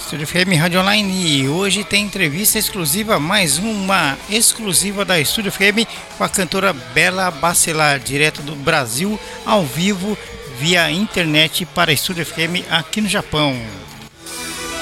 [0.00, 5.86] Estúdio FM Rádio Online e hoje tem entrevista exclusiva, mais uma exclusiva da Estúdio FM
[6.18, 10.18] com a cantora Bela Bacelar, direto do Brasil, ao vivo,
[10.58, 13.56] via internet para Estúdio FM aqui no Japão.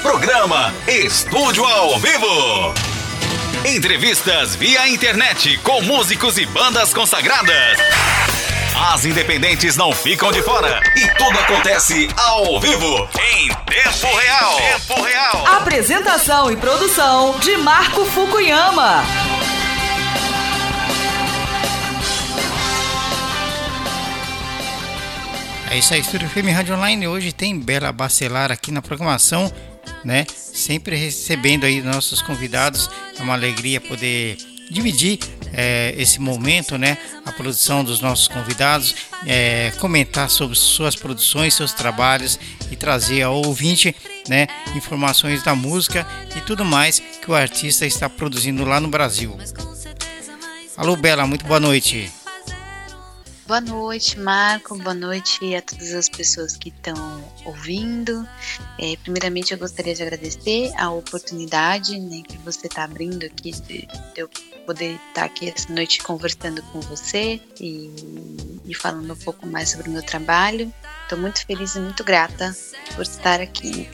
[0.00, 2.74] Programa Estúdio ao Vivo.
[3.66, 7.76] Entrevistas via internet com músicos e bandas consagradas.
[8.80, 14.56] As independentes não ficam de fora e tudo acontece ao vivo, em tempo real.
[14.56, 15.46] Tempo real.
[15.48, 19.02] Apresentação e produção de Marco Fukuyama.
[25.70, 27.08] É isso aí, Estúdio Filme Rádio Online.
[27.08, 29.52] Hoje tem Bela Bacelar aqui na programação,
[30.04, 30.24] né?
[30.32, 32.88] Sempre recebendo aí nossos convidados.
[33.18, 34.38] É uma alegria poder
[34.70, 35.18] dividir
[35.52, 36.98] é, esse momento, né?
[37.24, 38.94] A produção dos nossos convidados,
[39.26, 42.38] é, comentar sobre suas produções, seus trabalhos
[42.70, 43.94] e trazer ao ouvinte,
[44.28, 44.46] né?
[44.74, 49.36] Informações da música e tudo mais que o artista está produzindo lá no Brasil.
[50.76, 52.10] Alô, Bela, muito boa noite.
[53.48, 54.76] Boa noite, Marco.
[54.76, 58.28] Boa noite a todas as pessoas que estão ouvindo.
[58.78, 63.88] É, primeiramente, eu gostaria de agradecer a oportunidade né, que você está abrindo aqui de,
[64.14, 64.28] eu
[64.66, 67.90] poder estar tá aqui essa noite conversando com você e,
[68.66, 70.70] e falando um pouco mais sobre o meu trabalho.
[71.04, 72.54] Estou muito feliz e muito grata
[72.94, 73.88] por estar aqui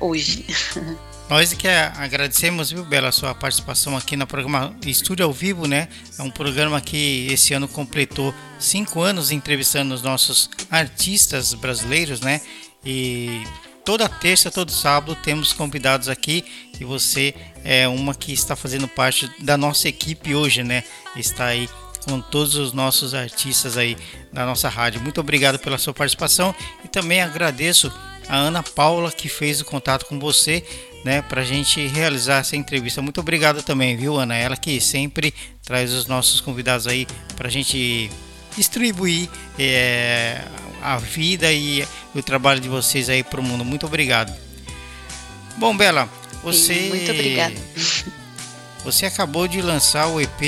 [0.00, 0.44] hoje.
[1.32, 5.88] Nós que agradecemos, viu, Bela, a sua participação aqui no programa Estúdio ao Vivo, né?
[6.18, 12.42] É um programa que esse ano completou cinco anos entrevistando os nossos artistas brasileiros, né?
[12.84, 13.44] E
[13.82, 16.44] toda terça, todo sábado temos convidados aqui
[16.78, 20.84] e você é uma que está fazendo parte da nossa equipe hoje, né?
[21.16, 21.66] Está aí
[22.04, 23.96] com todos os nossos artistas aí
[24.30, 25.00] da nossa rádio.
[25.00, 27.90] Muito obrigado pela sua participação e também agradeço
[28.28, 30.62] a Ana Paula que fez o contato com você
[31.04, 33.02] né, para a gente realizar essa entrevista.
[33.02, 34.36] Muito obrigado também, viu, Ana?
[34.36, 35.34] Ela que sempre
[35.64, 37.06] traz os nossos convidados aí
[37.36, 38.10] para a gente
[38.56, 39.28] distribuir
[39.58, 40.42] é,
[40.82, 43.64] a vida e o trabalho de vocês aí para o mundo.
[43.64, 44.32] Muito obrigado.
[45.56, 46.08] Bom, Bela,
[46.42, 46.88] você.
[46.88, 47.54] Muito obrigada.
[48.84, 50.40] Você acabou de lançar o EP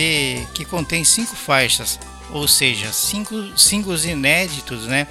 [0.55, 2.00] que contém cinco faixas,
[2.33, 5.06] ou seja, cinco singles inéditos, né?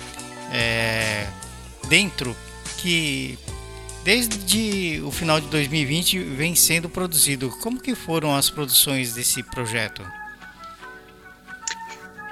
[0.52, 1.26] É,
[1.88, 2.36] dentro
[2.80, 3.40] que
[4.04, 7.50] desde o final de 2020 vem sendo produzido.
[7.62, 10.04] Como que foram as produções desse projeto?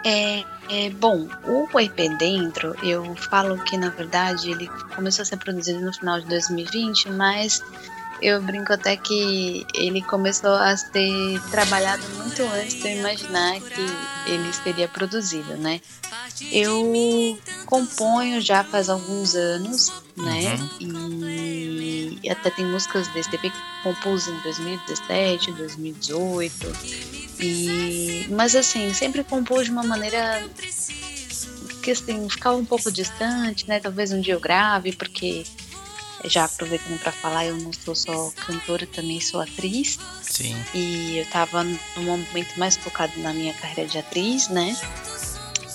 [0.06, 5.38] É, é, bom, o EP Dentro, eu falo que na verdade ele começou a ser
[5.38, 7.64] produzido no final de 2020, mas
[8.22, 14.32] eu brinco até que ele começou a ser trabalhado muito antes de eu imaginar que
[14.32, 15.82] ele seria produzido, né?
[16.52, 20.56] Eu componho já faz alguns anos, né?
[20.82, 21.28] Uhum.
[22.24, 23.52] E, até tem músicas desse EP que
[23.84, 26.52] compus em 2017, 2018.
[27.40, 30.48] E, mas assim, sempre compus de uma maneira
[31.82, 33.80] que assim, ficava um pouco distante, né?
[33.80, 35.44] Talvez um dia eu grave, porque
[36.26, 39.98] já aproveitando para falar, eu não sou só cantora, também sou atriz.
[40.22, 40.56] Sim.
[40.74, 44.76] E eu tava no momento mais focado na minha carreira de atriz, né?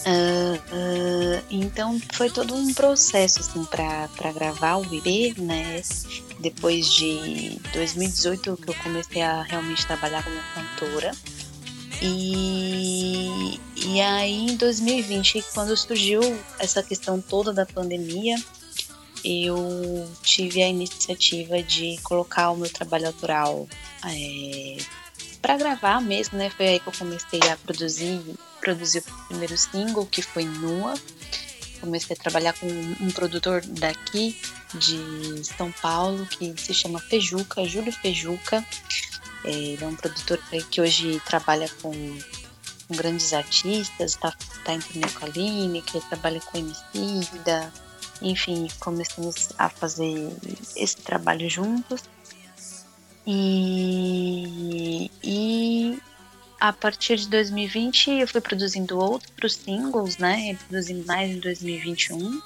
[0.06, 5.82] Uh, uh, então foi todo um processo assim para gravar o EP, né?
[6.38, 11.12] Depois de 2018 que eu comecei a realmente trabalhar como cantora.
[12.00, 16.20] E, e aí em 2020, quando surgiu
[16.58, 18.36] essa questão toda da pandemia,
[19.26, 23.68] eu tive a iniciativa de colocar o meu trabalho autoral
[24.04, 24.76] é,
[25.42, 26.48] para gravar mesmo, né?
[26.50, 28.20] Foi aí que eu comecei a produzir
[28.60, 30.94] produzir o primeiro single, que foi Nua.
[31.80, 34.36] Comecei a trabalhar com um produtor daqui
[34.74, 38.64] de São Paulo que se chama Fejuca, Júlio Fejuca.
[39.44, 41.92] É, ele é um produtor que hoje trabalha com,
[42.88, 47.72] com grandes artistas, está tá em turnê com a Aline, que trabalha com Emicida.
[48.22, 50.32] Enfim, começamos a fazer
[50.74, 52.02] esse trabalho juntos.
[53.26, 55.98] E, e
[56.60, 60.52] a partir de 2020 eu fui produzindo outros singles, né?
[60.52, 62.40] Eu produzi mais em 2021.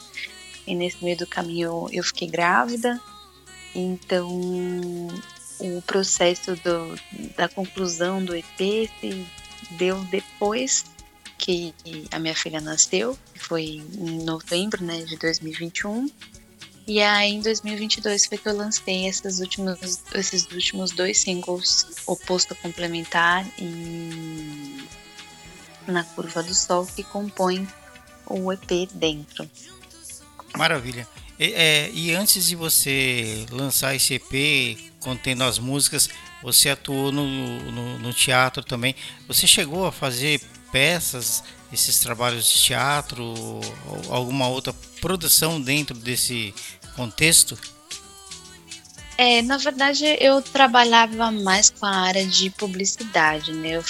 [0.66, 3.00] E nesse meio do caminho eu fiquei grávida.
[3.74, 4.28] Então
[5.60, 6.98] o processo do,
[7.36, 9.26] da conclusão do EP se
[9.72, 10.89] deu depois
[11.40, 11.74] que
[12.10, 16.08] a minha filha nasceu, foi em novembro né, de 2021.
[16.86, 22.54] E aí em 2022 foi que eu lancei esses últimos, esses últimos dois singles, Oposto
[22.56, 24.84] Complementar e
[25.86, 27.66] Na Curva do Sol, que compõem
[28.26, 29.48] o EP dentro.
[30.56, 31.08] Maravilha.
[31.38, 36.10] E, é, e, antes de você lançar esse EP contendo as músicas,
[36.42, 37.26] você atuou no,
[37.72, 38.94] no, no teatro também.
[39.26, 40.40] Você chegou a fazer
[40.72, 43.60] peças, esses trabalhos de teatro, ou
[44.08, 46.54] alguma outra produção dentro desse
[46.96, 47.58] contexto?
[49.16, 53.72] É, na verdade, eu trabalhava mais com a área de publicidade, né?
[53.72, 53.84] Eu,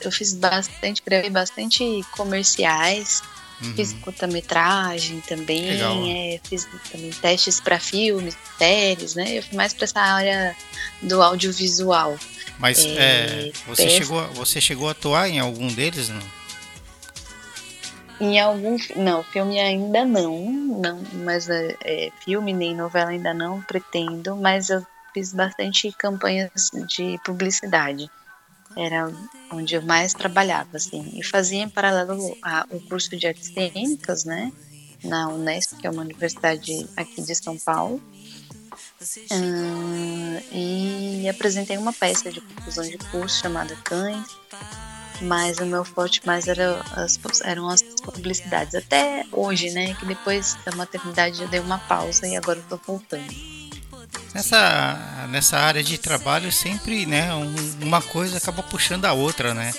[0.00, 3.22] eu fiz bastante, gravei bastante comerciais,
[3.60, 3.74] uhum.
[3.74, 9.38] fiz curta-metragem também, é, fiz também testes para filmes, séries, né?
[9.38, 10.56] Eu fui mais para essa área
[11.02, 12.18] do audiovisual.
[12.58, 16.22] Mas é, é, você, chegou, você chegou a atuar em algum deles, não?
[18.20, 18.76] Em algum.
[18.96, 20.50] Não, filme ainda não.
[20.50, 24.84] não mas é, é, filme nem novela ainda não pretendo, mas eu
[25.14, 28.10] fiz bastante campanhas de publicidade.
[28.76, 29.10] Era
[29.52, 31.12] onde eu mais trabalhava, assim.
[31.14, 34.52] E fazia em paralelo ao curso de artes cênicas, né?
[35.02, 38.02] Na Unesp, que é uma universidade aqui de São Paulo.
[39.00, 44.38] Uh, e apresentei uma peça de conclusão de curso chamada Cães
[45.20, 48.74] mas o meu forte mais era as, eram as publicidades.
[48.74, 49.94] Até hoje, né?
[49.94, 53.58] Que depois da maternidade eu dei uma pausa e agora eu tô voltando.
[54.34, 59.72] Nessa, nessa área de trabalho sempre, né, um, uma coisa acaba puxando a outra, né?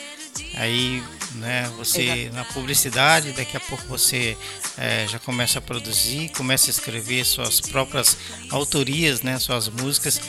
[0.56, 1.04] Aí,
[1.36, 2.36] né, você Exato.
[2.36, 4.38] na publicidade, daqui a pouco você
[4.78, 8.18] é, já começa a produzir, começa a escrever suas próprias
[8.50, 10.20] autorias, né, suas músicas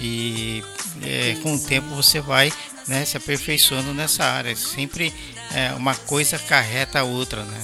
[0.00, 0.62] e
[1.02, 2.52] é, com o tempo você vai
[2.86, 4.54] né, se aperfeiçoando nessa área.
[4.56, 5.14] Sempre
[5.54, 7.62] é, uma coisa carreta a outra, né?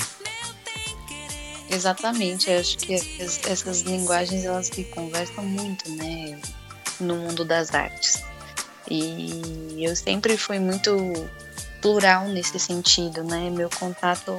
[1.71, 6.39] Exatamente, eu acho que essas linguagens elas se conversam muito, né,
[7.01, 8.23] no mundo das artes.
[8.89, 10.93] E eu sempre fui muito
[11.85, 13.51] plural nesse sentido, né?
[13.51, 14.33] Meu contato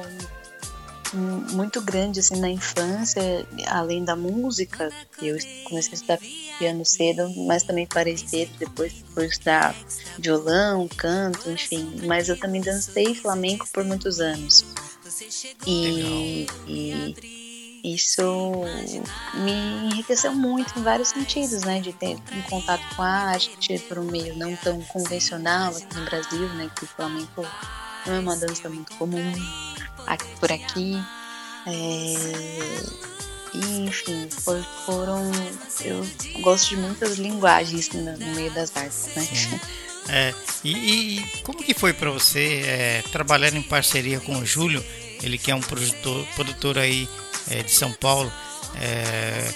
[1.52, 3.22] muito grande assim na infância,
[3.68, 4.90] além da música,
[5.22, 6.18] eu comecei a estudar
[6.58, 9.76] piano cedo, mas também parei cedo, depois fui estudar
[10.18, 12.00] violão, canto, enfim.
[12.04, 14.64] Mas eu também dancei flamenco por muitos anos.
[15.64, 17.14] E, e
[17.94, 18.52] isso
[19.34, 19.52] me
[19.92, 21.80] enriqueceu muito em vários sentidos, né?
[21.80, 26.04] De ter um contato com a arte por um meio não tão convencional aqui no
[26.04, 26.70] Brasil, né?
[26.74, 27.46] Que o flamenco
[28.06, 29.32] não é uma dança muito comum
[30.06, 30.94] aqui, por aqui.
[31.66, 32.96] É,
[33.54, 34.28] e, enfim,
[34.84, 35.30] foram.
[35.84, 36.06] Eu
[36.40, 39.60] gosto de muitas linguagens no, no meio das artes, né?
[40.08, 44.84] É, e, e, como que foi para você é, trabalhar em parceria com o Júlio,
[45.26, 47.08] ele que é um produtor, produtor aí
[47.50, 48.32] é, de São Paulo?
[48.80, 49.54] É,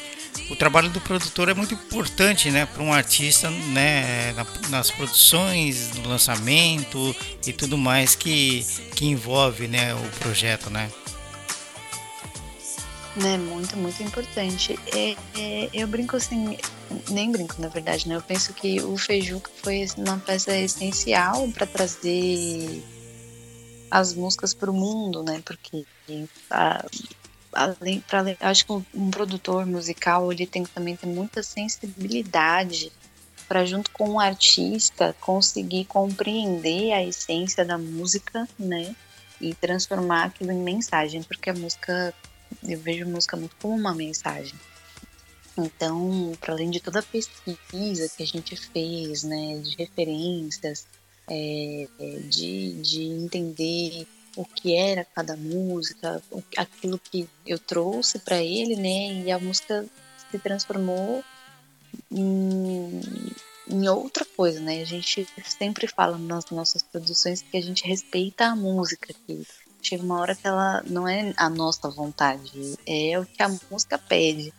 [0.50, 5.94] o trabalho do produtor é muito importante, né, para um artista, né, na, nas produções,
[5.94, 7.14] no lançamento
[7.46, 10.90] e tudo mais que, que envolve, né, o projeto, né?
[13.17, 14.78] Né, muito, muito importante.
[14.94, 16.56] É, é, eu brinco assim,
[17.11, 18.17] nem brinco na verdade, né?
[18.17, 22.82] Eu penso que o Feijuca foi uma peça essencial para trazer
[23.91, 25.43] as músicas para o mundo, né?
[25.45, 25.85] Porque
[26.51, 26.85] a,
[27.53, 32.93] além, pra, acho que um produtor musical ele tem que também ter muita sensibilidade
[33.49, 38.95] para junto com o artista conseguir compreender a essência da música, né?
[39.41, 42.15] E transformar aquilo em mensagem, porque a música
[42.63, 44.55] eu vejo música muito como uma mensagem.
[45.56, 50.87] Então, para além de toda a pesquisa que a gente fez, né, de referências,
[51.31, 51.87] é,
[52.29, 54.06] de, de entender
[54.37, 56.22] o que era cada música,
[56.56, 59.87] aquilo que eu trouxe para ele, né, e a música
[60.31, 61.25] se transformou
[62.10, 63.01] em,
[63.69, 64.81] em outra coisa, né?
[64.81, 69.46] A gente sempre fala nas nossas produções que a gente respeita a música, que
[69.82, 73.99] chega uma hora que ela não é a nossa vontade, é o que a música
[73.99, 74.53] pede.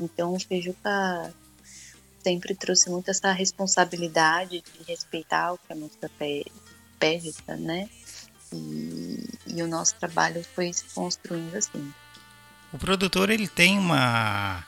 [0.00, 1.32] Então o Feijuca
[2.22, 6.10] sempre trouxe muito essa responsabilidade de respeitar o que a música
[6.98, 7.88] pede, né?
[8.52, 11.92] E, e o nosso trabalho foi se construindo assim.
[12.72, 14.64] O produtor ele tem uma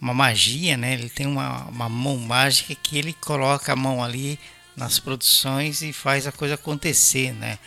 [0.00, 0.92] uma magia, né?
[0.92, 4.38] Ele tem uma, uma mão mágica que ele coloca a mão ali
[4.76, 7.58] nas produções e faz a coisa acontecer, né?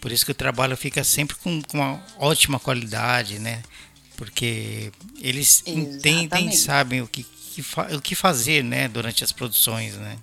[0.00, 3.62] Por isso que o trabalho fica sempre com, com uma ótima qualidade, né?
[4.16, 5.96] Porque eles Exatamente.
[5.96, 8.88] entendem, sabem o que, que o que fazer, né?
[8.88, 10.18] Durante as produções, né?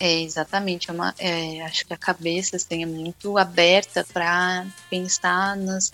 [0.00, 0.90] É, exatamente.
[0.90, 5.92] É uma, é, acho que a cabeça assim, é muito aberta para pensar nas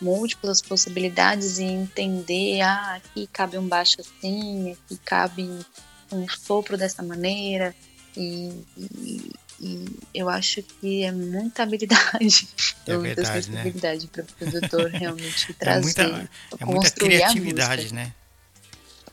[0.00, 5.48] múltiplas possibilidades e entender, ah, aqui cabe um baixo assim, aqui cabe
[6.12, 7.74] um sopro dessa maneira.
[8.16, 12.48] E, e e eu acho que é muita habilidade.
[12.86, 13.60] É verdade, né?
[13.60, 16.00] habilidade para o produtor realmente trazer.
[16.00, 18.14] É muita, é muita criatividade, né?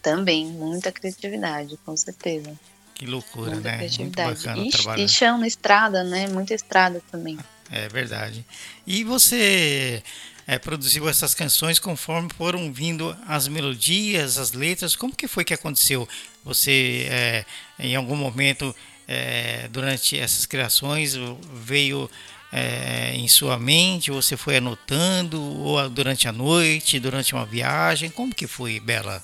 [0.06, 2.54] Também, muita criatividade, com certeza.
[2.94, 3.78] Que loucura, muita né?
[3.80, 4.28] Criatividade.
[4.28, 5.04] Muito bacana e, trabalhar.
[5.04, 6.28] e chama estrada, né?
[6.28, 7.40] Muita estrada também.
[7.72, 8.46] É verdade.
[8.86, 10.04] E você
[10.46, 14.96] é, produziu essas canções conforme foram vindo as melodias, as letras.
[14.96, 16.08] Como que foi que aconteceu?
[16.44, 17.46] Você, é,
[17.80, 18.76] em algum momento,
[19.08, 21.16] é, durante essas criações,
[21.52, 22.08] veio
[22.54, 24.12] é, em sua mente?
[24.12, 25.42] Você foi anotando?
[25.42, 28.12] Ou durante a noite, durante uma viagem?
[28.12, 29.24] Como que foi, Bela?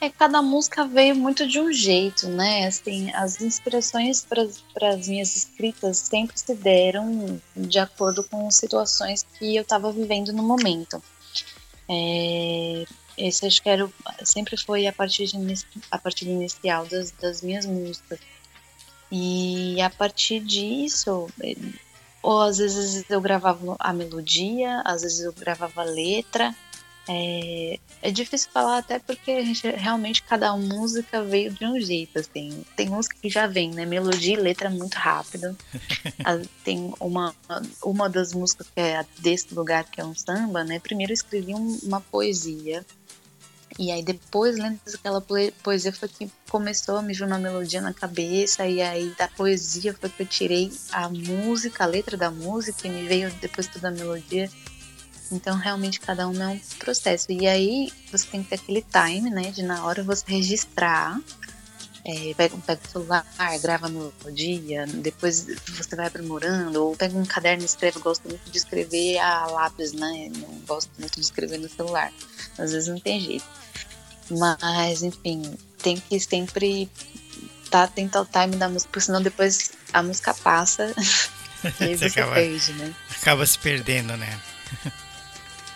[0.00, 2.66] É, cada música veio muito de um jeito, né?
[2.66, 9.54] Assim, as inspirações para as minhas escritas sempre se deram de acordo com situações que
[9.54, 11.02] eu estava vivendo no momento.
[11.86, 12.84] É,
[13.18, 13.86] esse acho que era,
[14.24, 18.18] sempre foi a partir, de, a partir inicial das, das minhas músicas.
[19.12, 21.28] E a partir disso,
[22.22, 26.54] ou às vezes eu gravava a melodia, às vezes eu gravava a letra,
[27.12, 32.64] é, é difícil falar até porque gente, realmente cada música veio de um jeito, assim.
[32.76, 33.84] Tem música que já vem, né?
[33.84, 35.56] Melodia e letra muito rápido.
[36.64, 37.34] tem uma,
[37.82, 40.78] uma das músicas que é desse lugar, que é um samba, né?
[40.78, 42.86] Primeiro eu escrevi um, uma poesia.
[43.76, 45.20] E aí depois, lendo aquela
[45.62, 48.66] poesia, foi que começou a me vir uma melodia na cabeça.
[48.68, 52.90] E aí da poesia foi que eu tirei a música, a letra da música, e
[52.90, 54.48] me veio depois toda a melodia.
[55.30, 57.30] Então, realmente, cada um é um processo.
[57.30, 59.50] E aí, você tem que ter aquele time, né?
[59.50, 61.20] De na hora você registrar.
[62.04, 63.26] É, pega, pega o celular,
[63.60, 67.98] grava no dia, depois você vai aprimorando, ou pega um caderno e escreve.
[67.98, 70.30] Eu gosto muito de escrever a lápis, né?
[70.34, 72.10] Não gosto muito de escrever no celular.
[72.58, 73.44] Às vezes não tem jeito.
[74.30, 75.42] Mas, enfim,
[75.82, 76.90] tem que sempre
[77.70, 80.92] tá atento ao time da música, porque senão depois a música passa
[81.80, 82.94] e aí você, você acaba, perde, né?
[83.20, 84.40] Acaba se perdendo, né?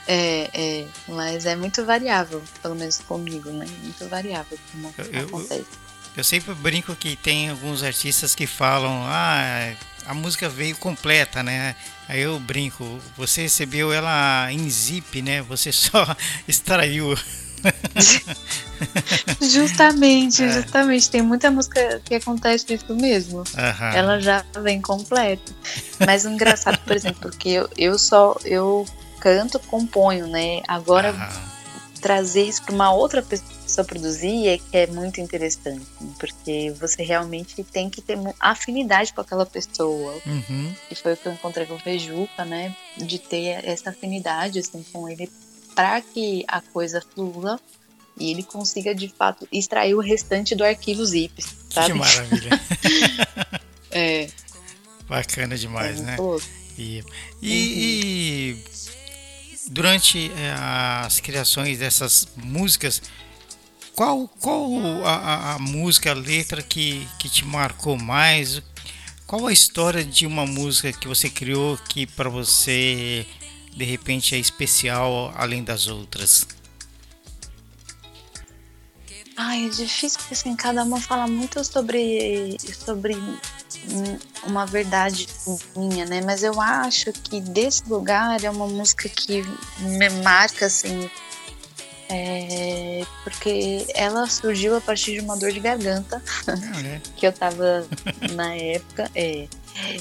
[0.06, 3.66] É, é, mas é muito variável, pelo menos comigo, né?
[3.82, 5.60] Muito variável como eu, acontece.
[5.60, 5.66] Eu,
[6.18, 9.74] eu sempre brinco que tem alguns artistas que falam, ah,
[10.06, 11.74] a música veio completa, né?
[12.08, 15.42] Aí eu brinco, você recebeu ela em zip, né?
[15.42, 16.06] Você só
[16.46, 17.14] extraiu.
[19.40, 20.52] justamente, é.
[20.52, 21.10] justamente.
[21.10, 23.38] Tem muita música que acontece isso mesmo.
[23.38, 23.86] Uhum.
[23.94, 25.52] Ela já vem completa.
[26.06, 28.86] Mas o engraçado, por exemplo, porque eu, eu só eu
[29.24, 30.60] canto, componho, né?
[30.68, 31.42] Agora ah.
[31.98, 35.86] trazer isso para uma outra pessoa produzir é que é muito interessante,
[36.20, 40.12] porque você realmente tem que ter afinidade com aquela pessoa.
[40.26, 40.74] Uhum.
[40.90, 42.76] E foi o que eu encontrei com o Vejuca, né?
[42.98, 45.32] De ter essa afinidade assim com ele
[45.74, 47.58] para que a coisa flua
[48.18, 51.92] e ele consiga de fato extrair o restante do arquivo zip, sabe?
[51.92, 52.60] Que maravilha.
[53.90, 54.28] é.
[55.08, 56.16] Bacana demais, é né?
[56.76, 57.04] E, e, uhum.
[57.42, 58.64] e
[59.66, 60.52] durante é,
[61.04, 63.02] as criações dessas músicas,
[63.94, 68.60] qual, qual a, a, música, a letra que, que te marcou mais?
[69.26, 73.26] Qual a história de uma música que você criou que para você
[73.74, 76.46] de repente é especial além das outras?
[79.36, 83.16] Ai, é difícil porque assim, cada uma fala muito sobre, sobre
[84.46, 85.26] uma verdade
[85.76, 86.20] minha, né?
[86.24, 89.42] Mas eu acho que desse lugar é uma música que
[89.80, 91.10] me marca, assim,
[92.08, 97.86] é, porque ela surgiu a partir de uma dor de garganta ah, que eu tava
[98.32, 99.10] na época.
[99.14, 99.48] É,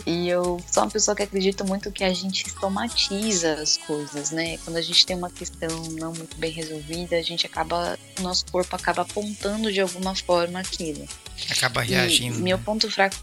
[0.05, 4.57] e eu sou uma pessoa que acredita muito que a gente somatiza as coisas, né?
[4.59, 8.45] Quando a gente tem uma questão não muito bem resolvida, a gente acaba, o nosso
[8.47, 11.07] corpo acaba apontando de alguma forma aquilo.
[11.49, 12.37] Acaba reagindo.
[12.37, 12.63] E meu né?
[12.63, 13.17] ponto fraco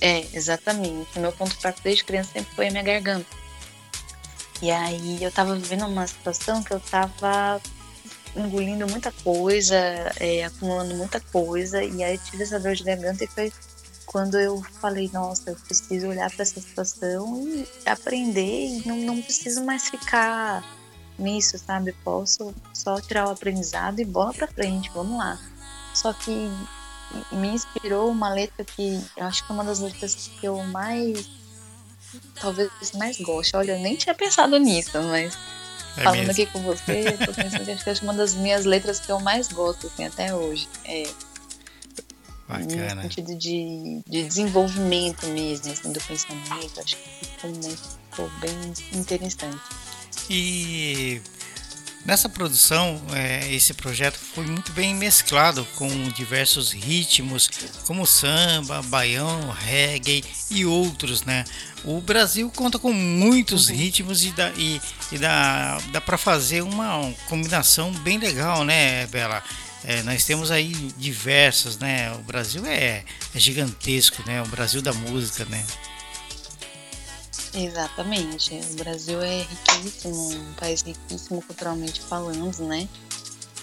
[0.00, 1.18] é, exatamente.
[1.18, 3.26] O meu ponto fraco desde criança sempre foi a minha garganta.
[4.62, 7.60] E aí eu tava vivendo uma situação que eu tava
[8.36, 9.76] engolindo muita coisa,
[10.18, 13.52] é, acumulando muita coisa, e aí tive essa dor de garganta e foi
[14.06, 19.22] quando eu falei, nossa, eu preciso olhar para essa situação e aprender e não, não
[19.22, 20.64] preciso mais ficar
[21.16, 21.92] nisso, sabe?
[22.04, 25.38] Posso só tirar o aprendizado e bola para frente, vamos lá.
[25.94, 26.50] Só que
[27.32, 31.28] me inspirou uma letra que eu acho que é uma das letras que eu mais
[32.40, 33.56] talvez mais goste.
[33.56, 35.36] Olha, eu nem tinha pensado nisso, mas
[35.96, 36.32] é falando mesmo.
[36.32, 39.10] aqui com você, eu tô pensando que acho que é uma das minhas letras que
[39.10, 40.68] eu mais gosto assim, até hoje.
[40.84, 41.04] É
[42.50, 42.96] Bacana.
[42.96, 46.80] No sentido de, de desenvolvimento mesmo, assim, do pensamento.
[46.80, 47.52] Acho que ficou,
[48.10, 49.60] ficou bem interessante.
[50.28, 51.22] E
[52.04, 57.48] Nessa produção, é, esse projeto foi muito bem mesclado com diversos ritmos,
[57.86, 61.44] como samba, baião, reggae e outros, né?
[61.84, 63.76] O Brasil conta com muitos uhum.
[63.76, 64.80] ritmos e dá, e,
[65.12, 69.42] e dá, dá para fazer uma combinação bem legal, né, Bela?
[69.84, 72.12] É, nós temos aí diversas, né?
[72.12, 73.04] O Brasil é,
[73.34, 74.42] é gigantesco, né?
[74.42, 75.64] O Brasil da música, né?
[77.54, 78.54] Exatamente.
[78.72, 82.88] O Brasil é riquíssimo, um país riquíssimo culturalmente falando, né?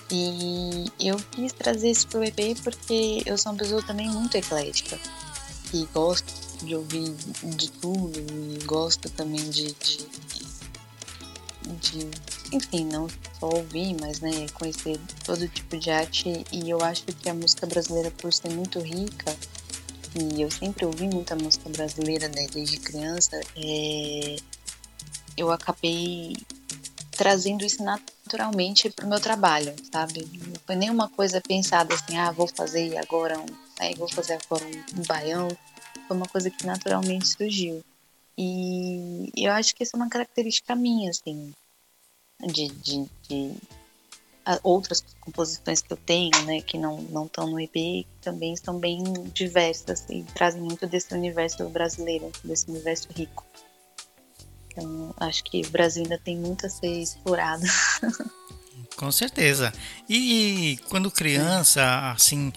[0.10, 5.00] E eu quis trazer isso pro EP porque eu sou uma pessoa também muito eclética.
[5.74, 6.34] E gosto
[6.66, 7.14] de ouvir
[7.44, 10.08] de tudo e gosto também de, de,
[11.82, 12.10] de
[12.54, 13.08] enfim, não
[13.40, 16.46] só ouvir, mas né, conhecer todo tipo de arte.
[16.52, 19.36] E eu acho que a música brasileira, por ser muito rica,
[20.16, 24.36] e eu sempre ouvi muita música brasileira né, desde criança, é,
[25.36, 26.36] eu acabei
[27.12, 30.28] trazendo isso naturalmente para o meu trabalho, sabe?
[30.48, 33.46] Não foi nenhuma coisa pensada assim, ah, vou fazer agora um,
[33.80, 35.48] aí vou fazer agora um, um baião.
[36.08, 37.84] Foi uma coisa que naturalmente surgiu.
[38.38, 41.54] E eu acho que isso é uma característica minha, assim,
[42.40, 43.56] de, de, de
[44.64, 49.04] outras composições que eu tenho, né, que não não estão no EP, também são bem
[49.34, 53.46] diversas e trazem muito desse universo brasileiro, desse universo rico.
[54.72, 57.64] Então, acho que o Brasil ainda tem muito a ser explorado.
[58.96, 59.74] Com certeza.
[60.10, 62.52] E quando criança, assim,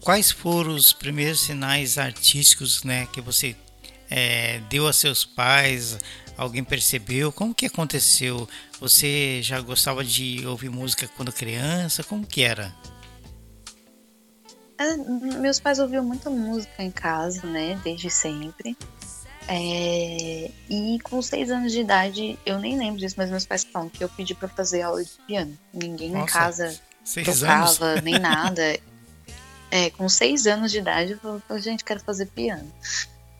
[0.00, 3.56] quais foram os primeiros sinais artísticos, né, que você
[4.10, 5.98] é, deu a seus pais?
[6.36, 7.32] Alguém percebeu?
[7.32, 8.48] Como que aconteceu?
[8.80, 12.02] Você já gostava de ouvir música quando criança?
[12.02, 12.74] Como que era?
[14.76, 17.80] É, meus pais ouviam muita música em casa, né?
[17.84, 18.76] Desde sempre.
[19.46, 23.88] É, e com seis anos de idade, eu nem lembro disso, mas meus pais falam
[23.88, 25.56] que eu pedi para fazer aula de piano.
[25.72, 26.80] Ninguém Nossa, em casa
[27.24, 28.02] tocava anos?
[28.02, 28.78] nem nada.
[29.70, 32.72] É, com seis anos de idade, eu falei, gente, quero fazer piano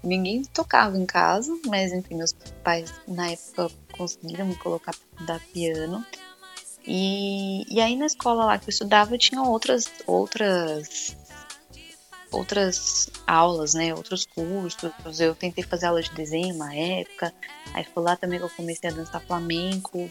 [0.04, 2.32] ninguém tocava em casa, mas enfim, meus
[2.62, 4.94] pais na época conseguiram me colocar
[5.26, 6.04] dar piano.
[6.86, 11.16] E, e aí na escola lá que eu estudava tinha outras outras
[12.30, 15.20] outras aulas, né, outros cursos.
[15.20, 17.32] Eu tentei fazer aula de desenho uma época.
[17.72, 20.10] Aí foi lá também que eu comecei a dançar flamenco.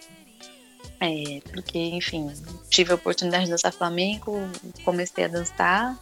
[1.00, 2.32] É, porque, enfim,
[2.70, 4.38] tive a oportunidade de dançar flamenco,
[4.86, 6.00] comecei a dançar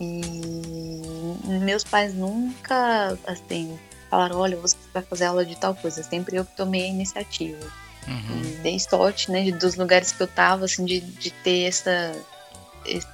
[0.00, 3.78] e meus pais nunca, assim,
[4.10, 6.02] falaram: olha, você vai fazer aula de tal coisa.
[6.02, 7.64] Sempre eu que tomei a iniciativa.
[8.06, 8.42] Uhum.
[8.42, 12.14] E dei sorte, né, dos lugares que eu tava, assim, de, de ter essa,
[12.84, 13.06] esse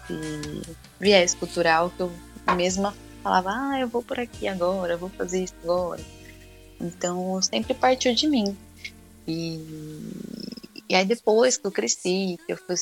[0.98, 2.12] viés cultural que eu
[2.56, 6.00] mesma falava: ah, eu vou por aqui agora, eu vou fazer isso agora.
[6.80, 8.56] Então, sempre partiu de mim.
[9.28, 9.60] E
[10.90, 12.74] e aí depois que eu cresci, que eu, fui,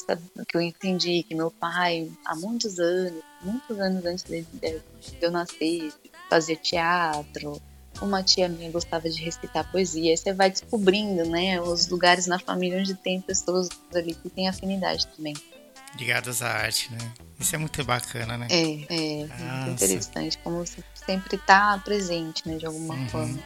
[0.48, 4.82] que eu entendi que meu pai, há muitos anos, muitos anos antes de, de
[5.20, 5.92] eu nascer,
[6.28, 7.60] fazia teatro,
[8.00, 12.38] uma tia minha gostava de recitar poesia, aí você vai descobrindo, né, os lugares na
[12.38, 15.34] família onde tem pessoas ali que têm afinidade também.
[15.98, 16.98] Ligadas à arte, né?
[17.40, 18.46] Isso é muito bacana, né?
[18.50, 19.26] É, é,
[19.64, 20.62] muito interessante, como
[20.94, 23.08] sempre está presente, né, de alguma uhum.
[23.08, 23.38] forma.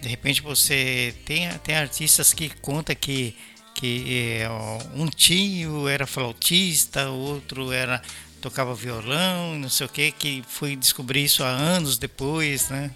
[0.00, 3.36] De repente você tem, tem artistas que conta que
[3.74, 4.48] que é,
[4.94, 8.00] um tio era flautista, outro era
[8.44, 12.90] tocava violão, não sei o que, que foi descobrir isso há anos depois, né?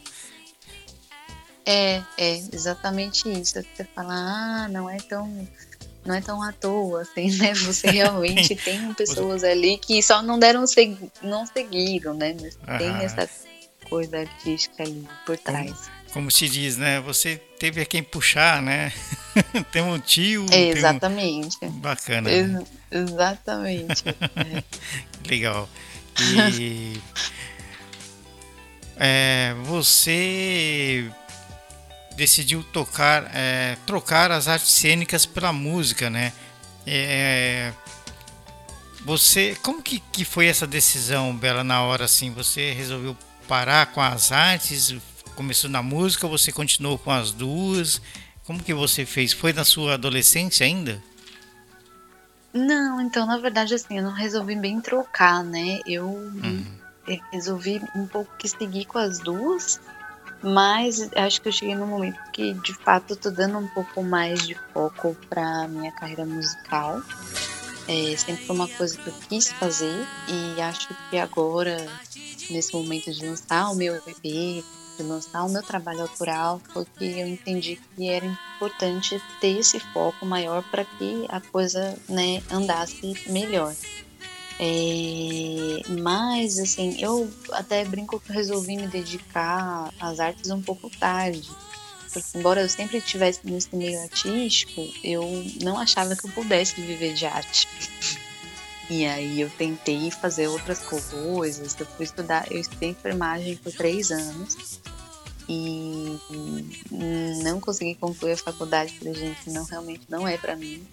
[1.64, 3.54] É, é exatamente isso.
[3.54, 5.48] Você fala, ah, não é tão
[6.04, 7.54] não é tão à toa, assim, né?
[7.54, 10.64] Você realmente tem pessoas ali que só não deram
[11.22, 12.36] não seguiram, né?
[12.38, 13.26] Mas tem essa
[13.88, 15.90] coisa artística ali por trás.
[16.12, 17.00] Como, se diz, né?
[17.00, 18.92] Você teve a quem puxar, né?
[19.70, 20.46] tem um tio.
[20.52, 21.56] Exatamente.
[21.62, 21.70] Um...
[21.70, 22.30] Bacana.
[22.30, 22.64] Ex né?
[22.90, 24.04] Exatamente.
[25.28, 25.68] Legal.
[26.20, 27.00] E
[28.96, 31.08] é, você
[32.16, 36.32] decidiu tocar, é, trocar as artes cênicas pela música, né?
[36.84, 37.72] É,
[39.04, 42.32] você, como que, que foi essa decisão, Bela, na hora assim?
[42.32, 43.16] Você resolveu
[43.46, 44.94] parar com as artes,
[45.38, 48.02] começou na música, você continuou com as duas?
[48.44, 49.32] Como que você fez?
[49.32, 51.00] Foi na sua adolescência ainda?
[52.52, 55.78] Não, então na verdade assim, eu não resolvi bem trocar, né?
[55.86, 56.66] Eu uhum.
[57.32, 59.80] resolvi um pouco que seguir com as duas,
[60.42, 64.02] mas acho que eu cheguei num momento que de fato eu tô dando um pouco
[64.02, 67.00] mais de foco para minha carreira musical.
[67.86, 71.86] É, sempre foi uma coisa que eu quis fazer e acho que agora,
[72.50, 74.64] nesse momento de lançar o meu EP,
[74.98, 79.78] de lançar o meu trabalho autoral foi que eu entendi que era importante ter esse
[79.78, 83.74] foco maior para que a coisa né, andasse melhor.
[84.60, 91.48] É, mas, assim, eu até brinco que resolvi me dedicar às artes um pouco tarde.
[92.12, 95.22] Porque, embora eu sempre estivesse nesse meio artístico, eu
[95.62, 97.68] não achava que eu pudesse viver de arte.
[98.90, 101.76] E aí eu tentei fazer outras coisas.
[101.78, 104.80] Eu fui estudar, eu estudei enfermagem por três anos
[105.48, 106.18] e
[107.42, 108.98] não consegui concluir a faculdade.
[108.98, 110.86] Falei, gente, não realmente não é para mim.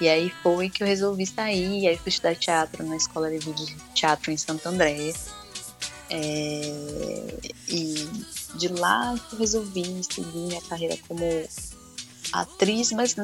[0.00, 3.76] E aí foi que eu resolvi sair, e aí fui estudar teatro na Escola de
[3.94, 5.12] Teatro em Santo André.
[6.10, 7.34] É,
[7.68, 8.08] e
[8.54, 11.24] de lá eu resolvi seguir minha carreira como
[12.32, 13.14] atriz, mas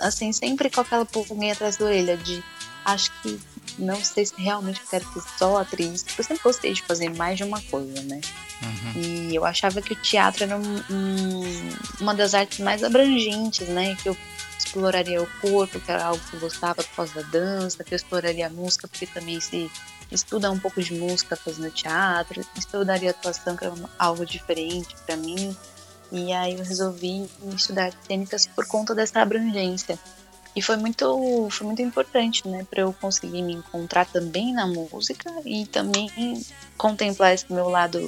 [0.00, 2.42] assim, sempre com aquela pulguinha atrás da orelha de
[2.84, 3.40] acho que
[3.78, 7.38] não sei se realmente quero ser só atriz, porque eu sempre gostei de fazer mais
[7.38, 8.20] de uma coisa, né?
[8.62, 9.02] Uhum.
[9.02, 11.42] E eu achava que o teatro era um, um,
[12.00, 13.96] uma das artes mais abrangentes, né?
[13.96, 14.16] Que eu
[14.58, 17.96] exploraria o corpo, que era algo que eu gostava por causa da dança, que eu
[17.96, 19.70] exploraria a música, porque também se
[20.10, 25.56] estuda um pouco de música fazendo teatro, estudaria atuação, que era algo diferente para mim.
[26.10, 29.98] E aí eu resolvi estudar cênicas por conta dessa abrangência.
[30.54, 35.32] E foi muito, foi muito importante, né, para eu conseguir me encontrar também na música
[35.46, 36.10] e também
[36.76, 37.98] contemplar esse meu lado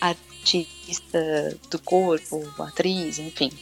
[0.00, 3.52] artista do corpo, atriz, enfim.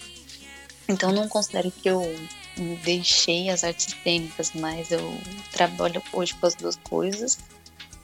[0.89, 2.03] Então não considero que eu
[2.85, 5.21] deixei as artes cênicas, mas eu
[5.53, 7.39] trabalho hoje com as duas coisas,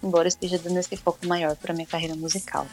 [0.02, 2.66] embora esteja dando esse foco maior para minha carreira musical.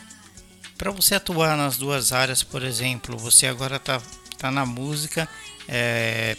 [0.77, 4.01] Para você atuar nas duas áreas, por exemplo, você agora está
[4.37, 5.29] tá na música,
[5.67, 6.35] é,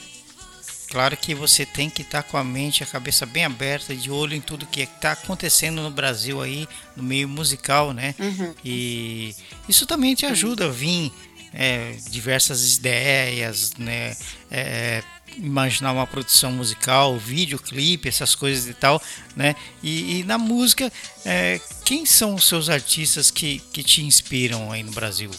[0.88, 4.10] claro que você tem que estar tá com a mente, a cabeça bem aberta, de
[4.10, 8.14] olho em tudo que está acontecendo no Brasil aí, no meio musical, né?
[8.18, 8.54] Uhum.
[8.64, 9.34] E
[9.68, 11.12] isso também te ajuda a vir
[11.52, 14.16] é, diversas ideias, né?
[14.50, 15.02] É,
[15.36, 19.00] imaginar uma produção musical, videoclipe, essas coisas e tal,
[19.36, 19.54] né?
[19.82, 20.92] E, e na música,
[21.24, 25.30] é, quem são os seus artistas que, que te inspiram aí no Brasil?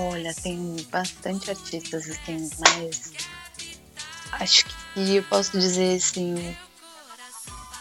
[0.00, 3.12] Olha, tem bastante artistas assim, mas
[4.30, 6.56] acho que eu posso dizer assim,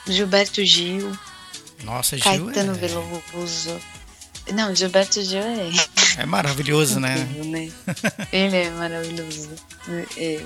[0.08, 1.15] Gilberto Gil,
[1.84, 2.75] Nossa, Gil Caetano é...
[2.75, 3.80] Veloso,
[4.51, 5.69] não, Gilberto Gil é.
[6.17, 7.17] É maravilhoso, né?
[7.45, 7.71] né?
[8.32, 9.51] Ele é maravilhoso.
[10.17, 10.43] É,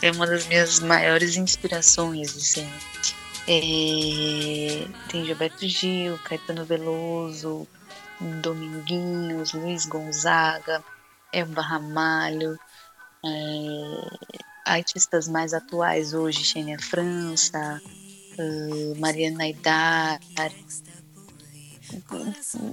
[0.00, 2.66] é, uma das minhas maiores inspirações, assim.
[3.46, 7.68] É, tem Gilberto Gil, Caetano Veloso,
[8.40, 10.82] Dominguinhos, Luiz Gonzaga,
[11.32, 12.58] Elba Ramalho,
[13.24, 14.32] é,
[14.64, 17.80] artistas mais atuais hoje, Xênia França,
[18.38, 20.20] uh, Mariana Aidar,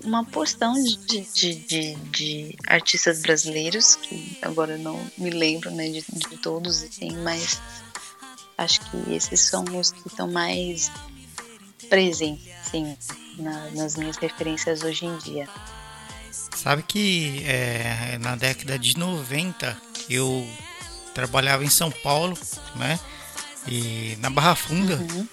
[0.03, 5.89] uma porção de, de, de, de, artistas brasileiros, que agora eu não me lembro né,
[5.89, 7.59] de, de todos, assim, mas
[8.57, 10.91] acho que esses são os que estão mais
[11.89, 12.97] presentes assim,
[13.37, 15.47] na, nas minhas referências hoje em dia.
[16.61, 19.77] Sabe que é, na década de 90
[20.09, 20.47] eu
[21.13, 22.37] trabalhava em São Paulo,
[22.75, 22.99] né?
[23.67, 25.27] E na Barra Funda, uhum.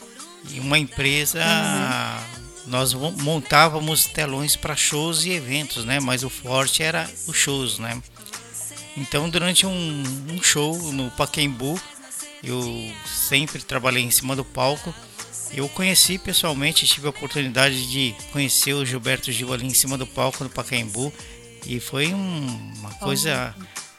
[0.51, 6.01] e uma empresa uhum nós montávamos telões para shows e eventos, né?
[6.01, 8.01] Mas o forte era os shows, né?
[8.97, 11.81] Então, durante um, um show no Pacaembu,
[12.43, 14.93] eu sempre trabalhei em cima do palco.
[15.53, 20.07] Eu conheci pessoalmente, tive a oportunidade de conhecer o Gilberto Gil ali em cima do
[20.07, 21.13] palco no Pacaembu
[21.65, 23.55] e foi um, uma coisa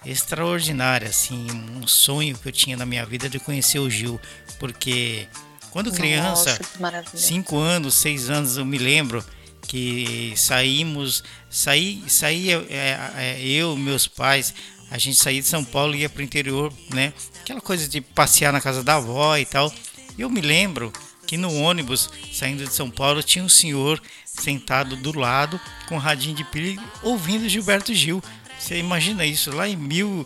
[0.05, 4.19] extraordinária, assim, um sonho que eu tinha na minha vida de conhecer o Gil,
[4.59, 5.27] porque
[5.71, 9.23] quando criança, Nossa, cinco anos, seis anos, eu me lembro
[9.67, 14.53] que saímos, saí, saía é, é, eu, meus pais,
[14.89, 17.11] a gente saía de São Paulo e ia para o interior, né?
[17.41, 19.73] Aquela coisa de passear na casa da avó e tal.
[20.17, 20.91] Eu me lembro
[21.27, 25.99] que no ônibus saindo de São Paulo tinha um senhor sentado do lado com um
[25.99, 28.23] radinho de pilha ouvindo Gilberto Gil.
[28.57, 30.25] Você imagina isso lá em mil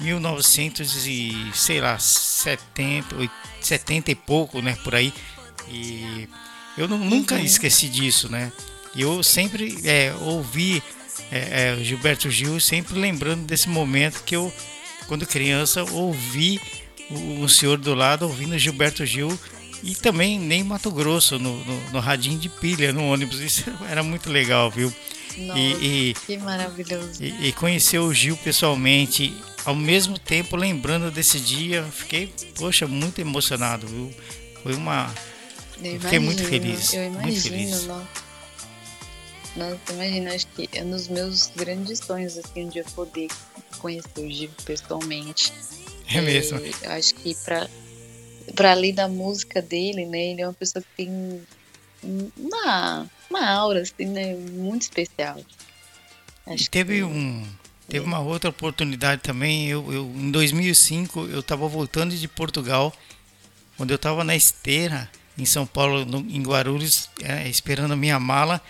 [0.00, 3.14] 1900 e sei lá 70,
[3.60, 5.12] 70 e pouco, né, por aí.
[5.68, 6.28] E
[6.76, 7.44] eu não, nunca uhum.
[7.44, 8.50] esqueci disso, né?
[8.96, 10.82] Eu sempre é, ouvi
[11.30, 14.52] é, é, Gilberto Gil, sempre lembrando desse momento que eu,
[15.06, 16.60] quando criança, ouvi
[17.10, 19.38] o, o senhor do lado ouvindo Gilberto Gil
[19.82, 23.40] e também nem Mato Grosso no, no, no radinho de pilha no ônibus.
[23.40, 24.92] Isso era muito legal, viu?
[25.36, 27.22] Nossa, e, e, que maravilhoso.
[27.22, 33.20] E, e conhecer o Gil pessoalmente ao mesmo tempo lembrando desse dia, fiquei, poxa, muito
[33.20, 34.10] emocionado, viu?
[34.62, 35.12] Foi uma.
[35.82, 36.92] Eu fiquei muito feliz.
[36.94, 37.84] Eu imagino, muito feliz.
[37.84, 38.08] Não.
[39.56, 43.28] Nossa, imagina, acho que é um dos meus grandes sonhos, assim, um dia poder
[43.78, 45.52] conhecer o Gil pessoalmente.
[46.08, 46.58] É mesmo.
[46.58, 47.68] E acho que pra,
[48.54, 51.42] pra além da música dele, né, ele é uma pessoa que tem
[52.36, 55.40] uma, uma aura, assim, né, muito especial.
[56.46, 57.02] Acho e teve que...
[57.02, 57.46] um...
[57.88, 59.66] Teve uma outra oportunidade também.
[59.66, 62.92] Eu, eu em 2005 eu estava voltando de Portugal,
[63.78, 68.20] quando eu estava na esteira em São Paulo, no, em Guarulhos, é, esperando a minha
[68.20, 68.60] mala.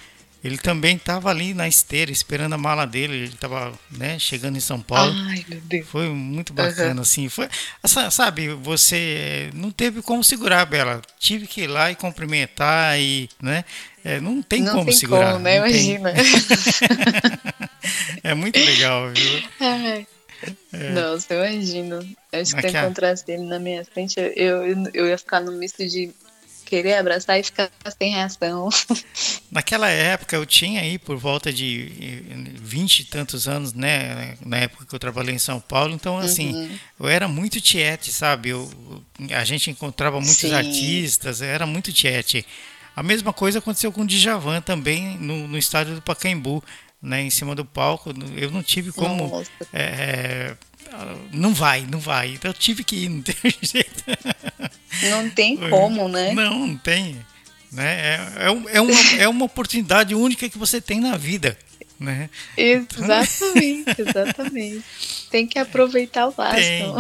[0.43, 3.15] Ele também estava ali na esteira, esperando a mala dele.
[3.15, 5.13] Ele estava né, chegando em São Paulo.
[5.27, 5.87] Ai, meu Deus.
[5.89, 7.01] Foi muito bacana, uhum.
[7.01, 7.29] assim.
[7.29, 7.49] Foi,
[8.11, 11.03] sabe, você não teve como segurar, Bela.
[11.19, 13.65] Tive que ir lá e cumprimentar e, né?
[14.05, 15.33] É, não tem não como tem segurar.
[15.33, 15.57] Como, né?
[15.57, 16.13] Imagina.
[18.23, 19.43] é muito legal, viu?
[19.61, 20.07] Ai.
[20.73, 20.91] É.
[20.91, 21.99] Nossa, eu imagino.
[22.33, 25.51] Acho que se eu encontrasse ele na minha frente, eu, eu, eu ia ficar no
[25.53, 26.13] misto de
[26.69, 28.69] querer abraçar e ficar sem reação.
[29.51, 32.23] Naquela época eu tinha aí por volta de
[32.61, 34.37] vinte e tantos anos, né?
[34.45, 36.79] Na época que eu trabalhei em São Paulo, então assim, uhum.
[37.01, 38.51] eu era muito tiete, sabe?
[38.51, 38.71] Eu,
[39.35, 40.55] a gente encontrava muitos Sim.
[40.55, 42.45] artistas, era muito tiete.
[42.95, 46.63] A mesma coisa aconteceu com o Djavan também no, no estádio do Pacaembu,
[47.01, 47.23] né?
[47.23, 50.55] Em cima do palco, eu não tive como é,
[51.33, 52.33] não vai, não vai.
[52.35, 54.05] Então eu tive que ir, não tem jeito.
[55.03, 56.33] Não tem como, né?
[56.33, 57.17] Não, não tem.
[57.73, 57.85] Né?
[57.85, 61.57] É, é, é, uma, é uma oportunidade única que você tem na vida.
[62.01, 62.31] Né?
[62.57, 64.85] Exatamente, exatamente.
[65.31, 66.95] Tem que aproveitar o máximo.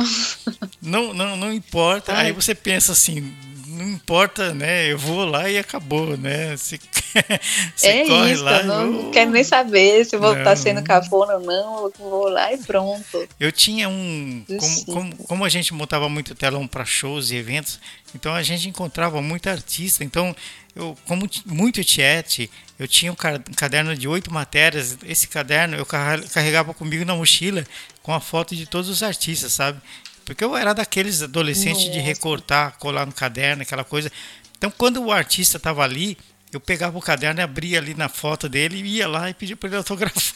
[0.83, 2.13] Não, não, não importa.
[2.13, 2.27] Ai.
[2.27, 3.33] Aí você pensa assim,
[3.79, 4.91] não importa, né?
[4.91, 6.57] Eu vou lá e acabou, né?
[6.57, 6.79] Se,
[7.77, 9.11] se é corre isso, lá, não eu...
[9.11, 13.29] quero nem saber se vou estar sendo cafona ou não, eu vou lá e pronto.
[13.39, 14.45] Eu tinha um.
[14.47, 17.81] Como, como, como, a gente montava muito telão para shows e eventos,
[18.15, 20.03] então a gente encontrava muito artista.
[20.03, 20.35] Então,
[20.75, 23.17] eu, como muito tiete, eu tinha um
[23.55, 24.99] caderno de oito matérias.
[25.05, 27.65] Esse caderno eu carregava comigo na mochila
[28.03, 29.81] com a foto de todos os artistas, sabe?
[30.29, 31.93] Porque eu era daqueles adolescentes Nossa.
[31.93, 34.13] de recortar, colar no caderno, aquela coisa.
[34.59, 36.19] Então, quando o artista estava ali,
[36.53, 39.57] eu pegava o caderno e abria ali na foto dele e ia lá e pedia
[39.57, 40.35] para ele autografar.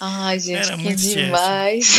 [0.00, 1.98] Ai, gente, era que demais.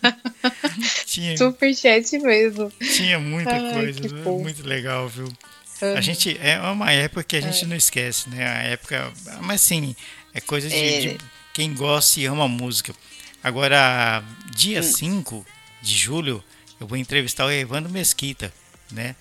[1.04, 2.72] tinha, Super chat mesmo.
[2.96, 5.26] Tinha muita Ai, coisa, muito legal, viu?
[5.26, 5.94] Uhum.
[5.94, 7.66] A gente é uma época que a gente é.
[7.66, 8.46] não esquece, né?
[8.46, 9.94] A época, mas sim,
[10.32, 11.00] é coisa de, é.
[11.00, 11.18] de
[11.52, 12.94] quem gosta e ama música.
[13.42, 14.22] Agora,
[14.54, 15.44] dia 5 hum.
[15.80, 16.44] de julho,
[16.78, 18.52] eu vou entrevistar o Evandro Mesquita,
[18.90, 19.16] né?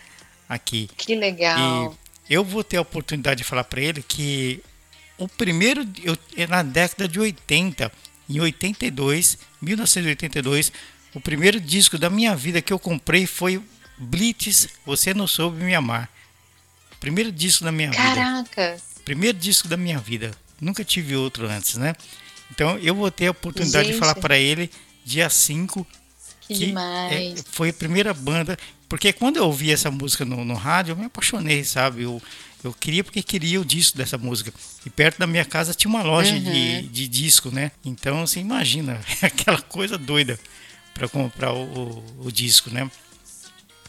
[0.47, 0.89] Aqui.
[0.97, 1.97] Que legal.
[2.29, 4.61] E eu vou ter a oportunidade de falar para ele que
[5.17, 7.91] o primeiro, eu, é na década de 80,
[8.29, 10.71] em 82, 1982,
[11.13, 13.61] o primeiro disco da minha vida que eu comprei foi
[13.97, 16.09] Blitz, Você Não Soube Me Amar.
[16.99, 18.43] Primeiro disco da minha Caraca.
[18.43, 18.49] vida.
[18.49, 18.81] Caraca!
[19.03, 20.31] Primeiro disco da minha vida.
[20.61, 21.95] Nunca tive outro antes, né?
[22.51, 23.93] Então eu vou ter a oportunidade Gente.
[23.95, 24.69] de falar para ele
[25.05, 25.85] dia 5
[26.47, 28.57] que, que é, foi a primeira banda,
[28.87, 32.03] porque quando eu ouvi essa música no, no rádio, eu me apaixonei, sabe?
[32.03, 32.21] Eu,
[32.63, 34.51] eu queria porque queria o disco dessa música.
[34.83, 36.41] E perto da minha casa tinha uma loja uhum.
[36.41, 37.71] de, de disco, né?
[37.85, 40.39] Então, você imagina, aquela coisa doida
[40.93, 42.89] para comprar o, o, o, disco, né?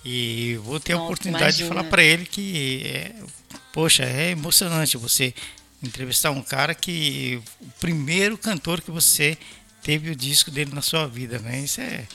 [0.04, 1.68] E vou ter Nossa, a oportunidade imagina.
[1.68, 3.14] de falar para ele que, é,
[3.72, 5.34] poxa, é emocionante você
[5.82, 9.36] entrevistar um cara que o primeiro cantor que você
[9.82, 11.60] teve o disco dele na sua vida, né?
[11.60, 12.06] Isso é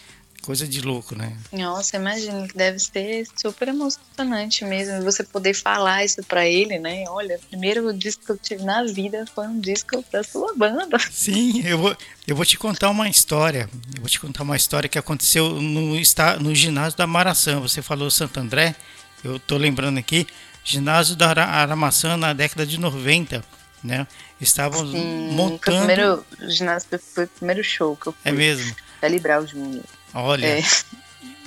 [0.46, 1.36] coisa de louco, né?
[1.52, 7.04] Nossa, imagino que deve ser super emocionante mesmo você poder falar isso para ele, né?
[7.08, 11.00] Olha, o primeiro disco que eu tive na vida foi um disco da sua banda.
[11.12, 11.98] Sim, eu vou,
[12.28, 13.68] eu vou te contar uma história.
[13.96, 15.96] Eu vou te contar uma história que aconteceu no,
[16.40, 17.60] no ginásio da Maraçã.
[17.60, 18.76] Você falou Santo André,
[19.24, 20.28] eu tô lembrando aqui
[20.66, 23.44] ginásio da Aramaçã na década de 90,
[23.84, 24.08] né?
[24.42, 25.78] Estavam Sim, montando.
[25.78, 28.22] O primeiro ginásio foi o primeiro show que eu fui.
[28.26, 28.76] É mesmo.
[29.02, 29.84] Da Brau Júnior.
[30.14, 30.46] Olha.
[30.46, 30.64] É.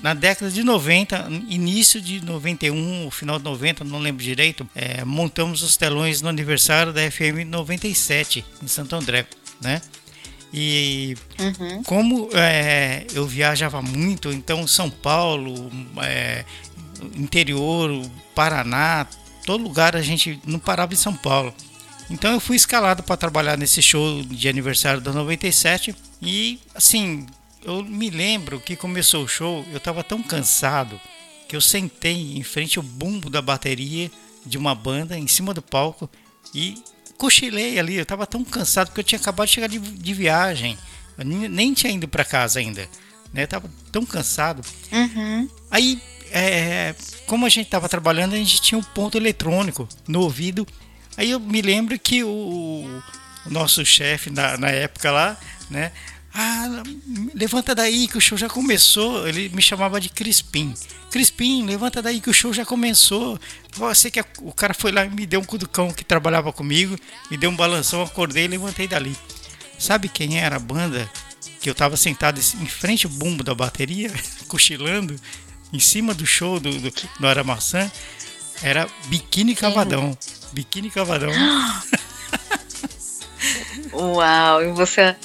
[0.00, 5.61] Na década de 90, início de 91, final de 90, não lembro direito, é, montamos
[5.62, 9.26] os telões no aniversário da FM 97 em Santo André,
[9.61, 9.83] né?
[10.52, 11.83] E uhum.
[11.83, 15.70] como é, eu viajava muito, então São Paulo,
[16.02, 16.44] é,
[17.14, 17.90] interior,
[18.34, 19.06] Paraná,
[19.44, 21.54] todo lugar a gente não parava em São Paulo.
[22.11, 27.26] Então eu fui escalado para trabalhar nesse show de aniversário da 97 e assim,
[27.64, 30.98] eu me lembro que começou o show, eu estava tão cansado
[31.46, 34.11] que eu sentei em frente ao bumbo da bateria
[34.44, 36.08] de uma banda em cima do palco
[36.54, 36.82] e
[37.16, 37.96] cochilei ali.
[37.96, 40.78] Eu estava tão cansado porque eu tinha acabado de chegar de, de viagem,
[41.16, 42.88] eu nem tinha ido para casa ainda,
[43.32, 43.42] né?
[43.42, 44.62] Eu tava tão cansado.
[44.92, 45.48] Uhum.
[45.70, 46.00] Aí
[46.33, 46.95] é,
[47.27, 50.67] como a gente estava trabalhando, a gente tinha um ponto eletrônico no ouvido.
[51.17, 52.29] Aí eu me lembro que o,
[53.47, 55.37] o nosso chefe na, na época lá,
[55.71, 55.93] né?
[56.33, 56.83] Ah,
[57.35, 59.27] levanta daí que o show já começou.
[59.27, 60.75] Ele me chamava de Crispim.
[61.11, 63.41] Crispim, levanta daí que o show já começou.
[63.75, 66.97] Você que o cara foi lá e me deu um cuducão que trabalhava comigo,
[67.31, 69.17] me deu um balanção, acordei e levantei dali.
[69.79, 71.11] Sabe quem era a banda?
[71.61, 74.12] Que eu tava sentado em frente ao bumbo da bateria,
[74.47, 75.19] cochilando,
[75.72, 77.90] em cima do show do, do, do Aramaçã.
[78.62, 80.16] Era Biquíni Cavadão.
[80.52, 81.31] Biquíni Cavadão.
[83.92, 85.16] Uau, e você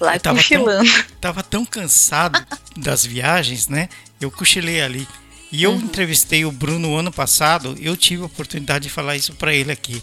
[0.00, 0.90] lá tava cochilando.
[0.90, 2.44] Tão, tava tão cansado
[2.76, 3.88] das viagens, né?
[4.20, 5.06] Eu cochilei ali.
[5.50, 5.80] E eu uhum.
[5.80, 10.02] entrevistei o Bruno ano passado, eu tive a oportunidade de falar isso para ele aqui.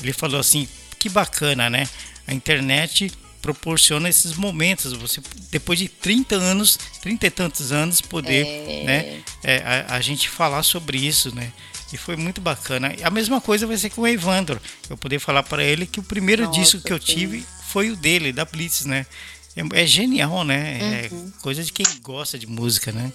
[0.00, 1.88] Ele falou assim: que bacana, né?
[2.26, 3.12] A internet
[3.46, 4.92] proporciona esses momentos.
[4.94, 8.84] Você, depois de 30 anos, 30 e tantos anos, poder, é...
[8.84, 9.22] né?
[9.44, 11.52] É, a, a, gente falar sobre isso, né?
[11.92, 12.92] E foi muito bacana.
[13.04, 14.60] A mesma coisa vai ser com o Evandro.
[14.90, 17.14] Eu poder falar para ele que o primeiro Nossa, disco que eu sim.
[17.14, 19.06] tive foi o dele, da Blitz, né?
[19.54, 20.80] É, é genial, né?
[21.12, 21.32] Uhum.
[21.32, 23.12] É coisa de quem gosta de música, né?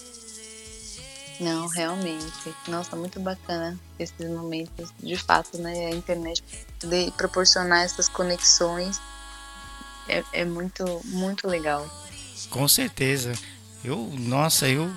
[1.41, 2.25] Não, realmente.
[2.69, 4.93] Nossa, muito bacana esses momentos.
[5.03, 5.87] De fato, né?
[5.87, 6.41] A internet
[6.79, 9.01] poder proporcionar essas conexões
[10.12, 11.89] é, é muito, muito legal.
[12.50, 13.34] Com certeza.
[13.84, 14.91] Eu, nossa, eu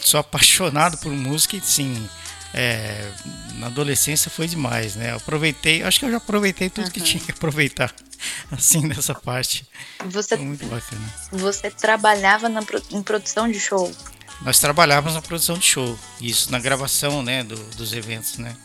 [0.00, 2.08] sou apaixonado por música e sim,
[2.54, 3.10] é,
[3.54, 5.12] na adolescência foi demais, né?
[5.12, 6.90] Eu aproveitei, acho que eu já aproveitei tudo uhum.
[6.90, 7.94] que tinha que aproveitar,
[8.50, 9.68] assim, nessa parte.
[10.06, 11.14] Você, foi muito bacana.
[11.32, 13.92] Você trabalhava na, em produção de show?
[14.40, 18.56] Nós trabalhávamos na produção de show, isso, na gravação, né, do, dos eventos, né?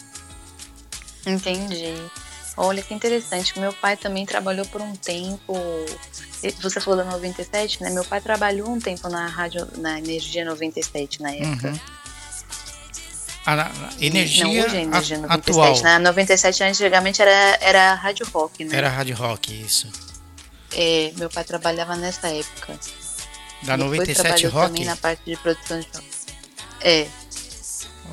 [1.26, 1.94] Entendi.
[2.56, 3.60] Olha que interessante.
[3.60, 5.56] Meu pai também trabalhou por um tempo.
[6.62, 7.89] Você falou da 97, né?
[7.89, 11.70] Meu pai trabalhou um tempo na rádio, na Energia 97 na época.
[11.70, 11.80] Uhum.
[13.46, 15.50] A, a energia, não, hoje é energia 97.
[15.50, 15.82] atual.
[15.82, 18.78] Na 97 antigamente era, era rádio rock, né?
[18.78, 19.92] Era rádio rock, isso.
[20.72, 22.80] É, meu pai trabalhava nessa época.
[23.63, 24.68] Da Depois 97 rock?
[24.68, 26.08] também na parte de produção de rock.
[26.82, 27.08] É.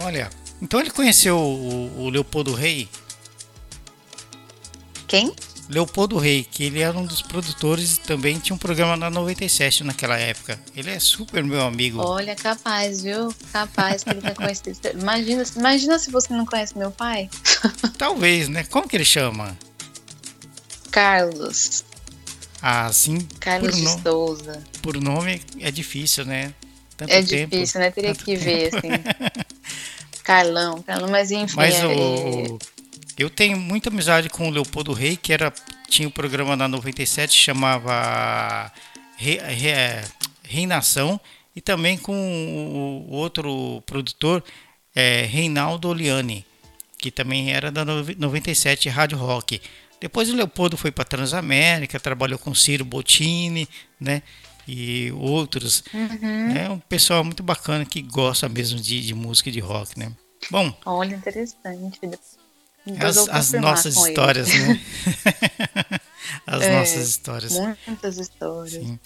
[0.03, 2.89] Olha, então ele conheceu o, o Leopoldo Rei?
[5.11, 5.35] Quem?
[5.69, 9.83] Leopoldo Rei, que ele era um dos produtores e também tinha um programa na 97
[9.83, 10.57] naquela época.
[10.73, 12.01] Ele é super meu amigo.
[12.01, 13.35] Olha, capaz, viu?
[13.53, 14.79] Capaz que ele tenha conhecido.
[14.95, 17.29] Imagina, imagina se você não conhece meu pai.
[17.99, 18.63] Talvez, né?
[18.63, 19.59] Como que ele chama?
[20.93, 21.85] Carlos.
[22.63, 23.19] Ah, sim.
[23.41, 23.89] Carlos de.
[24.03, 24.63] Souza.
[24.81, 26.55] Por nome é difícil, né?
[26.97, 27.91] Tanto é tempo, difícil, né?
[27.91, 28.45] Teria que tempo.
[28.45, 28.89] ver, assim.
[30.23, 31.57] Carlão, Carlão, mas enfim.
[31.57, 31.87] Mas é...
[31.89, 32.59] o
[33.19, 35.53] eu tenho muita amizade com o Leopoldo Rei, que era
[35.89, 38.73] tinha um programa na 97 chamava
[39.17, 40.05] Re, Re, é,
[40.43, 41.21] Reinação
[41.55, 42.15] e também com
[43.09, 44.43] o outro produtor
[44.95, 46.45] é, Reinaldo Oliani,
[46.99, 49.61] que também era da 97 Rádio Rock.
[50.01, 53.69] Depois o Leopoldo foi para Transamérica, trabalhou com Ciro Bottini,
[54.01, 54.23] né?
[54.67, 55.85] E outros.
[55.93, 56.57] Uhum.
[56.57, 60.13] É um pessoal muito bacana que gosta mesmo de, de música de rock, né?
[60.51, 60.73] Bom.
[60.87, 62.01] Olha, interessante.
[62.99, 64.81] As, as nossas histórias, né?
[66.47, 67.53] as é, nossas histórias.
[67.87, 68.99] Muitas histórias.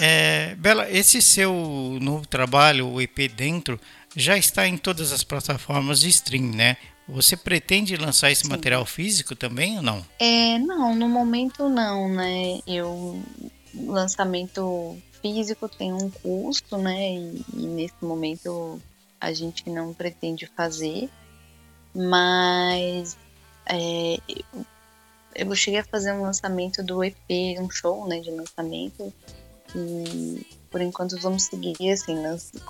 [0.00, 1.52] É, Bela, esse seu
[2.00, 3.78] novo trabalho, o EP Dentro,
[4.16, 6.76] já está em todas as plataformas de stream, né?
[7.08, 8.50] Você pretende lançar esse Sim.
[8.50, 10.04] material físico também ou não?
[10.18, 12.60] É, não, no momento não, né?
[12.66, 13.22] Eu
[13.74, 17.14] lançamento físico tem um custo, né?
[17.14, 18.80] E, e nesse momento
[19.20, 21.08] a gente não pretende fazer
[21.94, 23.16] mas
[23.66, 24.18] é,
[25.34, 27.16] eu cheguei a fazer um lançamento do EP,
[27.60, 29.12] um show né, de lançamento,
[29.74, 32.16] e por enquanto vamos seguir assim,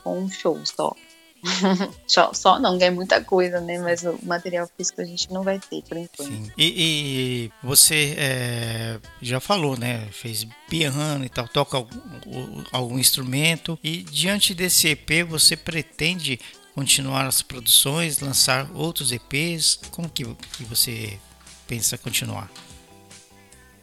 [0.03, 0.95] com um show só.
[2.07, 3.79] só, só não, é muita coisa, né?
[3.79, 6.53] Mas o material físico a gente não vai ter por enquanto.
[6.59, 10.09] E, e você é, já falou, né?
[10.11, 13.79] Fez piano e tal, toca algum, algum instrumento.
[13.85, 16.41] E diante desse EP, você pretende
[16.79, 19.81] continuar as produções, lançar outros EPs?
[19.91, 21.19] Como que, que você
[21.67, 22.49] pensa continuar?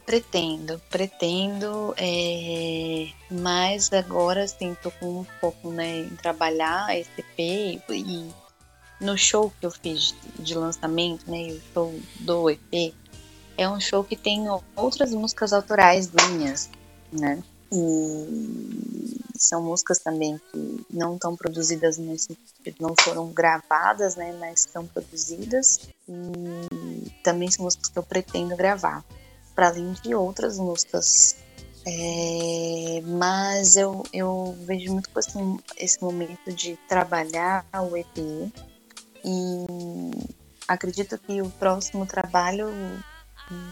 [0.06, 7.90] Pretendo, pretendo, é, mas agora sim tô com um pouco né, em trabalhar esse EP
[7.90, 8.30] e
[9.02, 12.94] no show que eu fiz de lançamento, né, o show do EP,
[13.58, 16.70] é um show que tem outras músicas autorais minhas,
[17.12, 17.44] né?
[17.72, 22.38] E são músicas também que não estão produzidas nesse
[22.80, 29.04] não foram gravadas, né, mas estão produzidas e também são músicas que eu pretendo gravar,
[29.54, 31.36] para além de outras músicas.
[31.88, 35.38] É, mas eu, eu vejo muito esse,
[35.78, 38.18] esse momento de trabalhar o EP
[39.24, 39.66] e
[40.68, 42.70] acredito que o próximo trabalho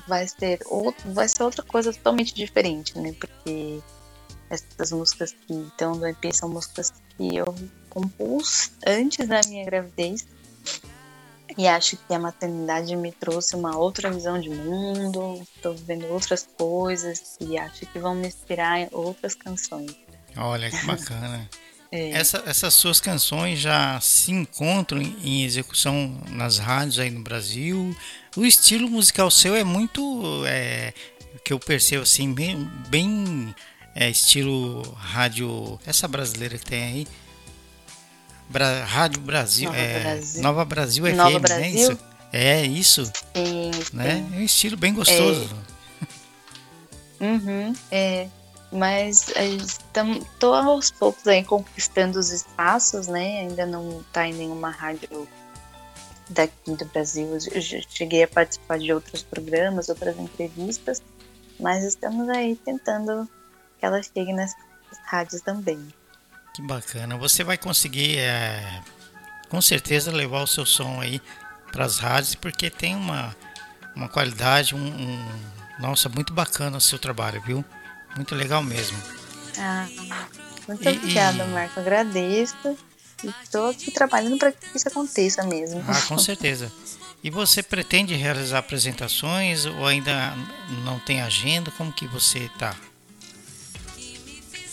[0.08, 3.14] vai ser outro, vai ser outra coisa totalmente diferente, né?
[3.20, 3.82] Porque
[4.50, 7.56] essas músicas que estão no EP são músicas que eu
[7.90, 10.26] compus antes da minha gravidez.
[11.56, 16.48] E acho que a maternidade me trouxe uma outra visão de mundo, estou vivendo outras
[16.58, 19.96] coisas e acho que vão me inspirar em outras canções.
[20.36, 21.48] Olha que bacana.
[21.94, 22.10] é.
[22.10, 27.96] Essa, essas suas canções já se encontram em execução nas rádios aí no Brasil.
[28.36, 30.92] O estilo musical seu é muito, é,
[31.46, 33.54] que eu percebo assim, bem, bem
[33.94, 37.08] é, estilo rádio, essa brasileira que tem aí,
[38.50, 41.62] Bra Rádio Brasil, Nova é, Brasil, Nova Brasil FM, Nova Brasil?
[41.62, 41.70] né?
[41.70, 42.00] Isso?
[42.34, 44.26] É isso, sim, né?
[44.34, 45.48] É um estilo bem gostoso.
[47.22, 47.26] É.
[47.26, 48.28] Uhum, é.
[48.74, 53.42] Mas estou aos poucos aí conquistando os espaços, né?
[53.42, 55.28] Ainda não está em nenhuma rádio
[56.30, 57.28] daqui do Brasil.
[57.52, 61.04] Eu cheguei a participar de outros programas, outras entrevistas,
[61.60, 63.30] mas estamos aí tentando
[63.80, 64.54] que ela chegue nas
[65.06, 65.94] rádios também.
[66.56, 67.18] Que bacana.
[67.18, 68.82] Você vai conseguir, é,
[69.50, 71.22] com certeza, levar o seu som aí
[71.72, 73.36] para as rádios, porque tem uma,
[73.96, 75.30] uma qualidade, um, um,
[75.80, 77.66] nossa, muito bacana o seu trabalho, viu?
[78.16, 78.98] Muito legal mesmo.
[79.58, 79.88] Ah,
[80.68, 81.48] muito e, obrigada, e...
[81.48, 81.80] Marco.
[81.80, 82.78] Agradeço.
[83.44, 85.84] Estou aqui trabalhando para que isso aconteça mesmo.
[85.88, 86.72] Ah, com certeza.
[87.24, 90.36] E você pretende realizar apresentações ou ainda
[90.84, 91.72] não tem agenda?
[91.72, 92.76] Como que você está?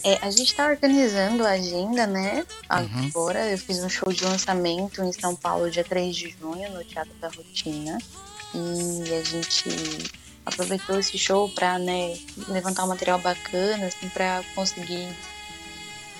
[0.02, 2.44] É, a gente está organizando a agenda, né?
[2.70, 3.06] Uhum.
[3.06, 3.50] Agora uhum.
[3.50, 7.14] eu fiz um show de lançamento em São Paulo dia 3 de junho, no Teatro
[7.20, 7.98] da Rotina.
[8.54, 10.10] E a gente
[10.44, 12.16] aproveitou esse show para né,
[12.48, 15.08] levantar um material bacana, assim, para conseguir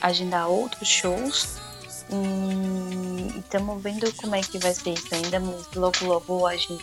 [0.01, 1.57] agendar outros shows.
[2.13, 6.83] E estamos vendo como é que vai ser isso ainda, mas logo logo a gente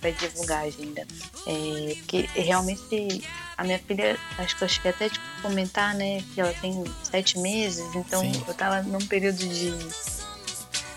[0.00, 1.06] vai divulgar a agenda.
[1.46, 3.22] É, porque realmente
[3.56, 7.38] a minha filha, acho que eu cheguei até de comentar, né, que ela tem sete
[7.38, 8.44] meses, então Sim.
[8.46, 9.72] eu tava num período de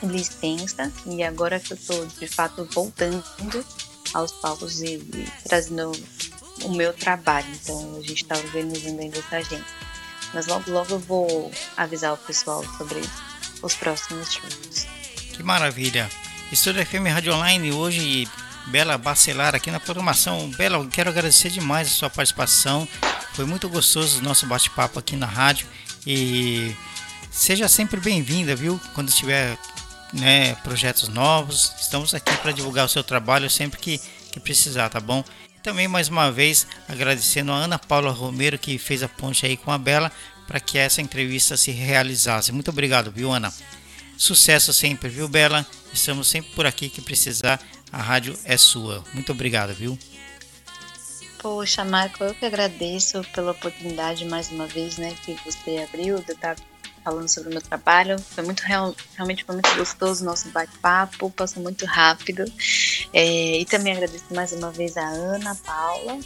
[0.04, 3.24] licença e agora que eu tô de fato voltando
[4.14, 5.92] aos palcos e, e trazendo
[6.64, 7.48] o meu trabalho.
[7.62, 9.66] Então a gente está organizando ainda essa agenda.
[10.34, 13.02] Mas logo logo eu vou avisar o pessoal sobre
[13.62, 14.88] os próximos shows.
[15.34, 16.10] Que maravilha!
[16.52, 18.28] Estúdio FM Rádio Online hoje,
[18.68, 20.50] Bela Bacelar aqui na programação.
[20.52, 22.88] Bela, quero agradecer demais a sua participação.
[23.34, 25.68] Foi muito gostoso o nosso bate-papo aqui na rádio
[26.06, 26.76] e
[27.32, 28.80] seja sempre bem-vinda, viu?
[28.94, 29.58] Quando tiver
[30.14, 31.74] né, projetos novos.
[31.80, 34.00] Estamos aqui para divulgar o seu trabalho sempre que,
[34.32, 35.24] que precisar, tá bom?
[35.62, 39.72] Também mais uma vez agradecendo a Ana Paula Romero que fez a ponte aí com
[39.72, 40.12] a Bela
[40.48, 42.52] para que essa entrevista se realizasse.
[42.52, 43.54] Muito obrigado, viu, Ana?
[44.18, 45.66] Sucesso sempre, viu, Bela?
[45.94, 47.62] Estamos sempre por aqui que precisar.
[47.92, 49.04] A rádio é sua.
[49.14, 49.98] Muito obrigado, viu?
[51.42, 56.34] Poxa, Marco, eu que agradeço pela oportunidade mais uma vez, né, que você abriu de
[56.34, 56.56] estar
[57.04, 58.20] falando sobre o meu trabalho.
[58.20, 62.46] Foi muito real, realmente foi muito gostoso o nosso bate-papo, passou muito rápido.
[63.14, 66.20] É, e também agradeço mais uma vez a Ana Paula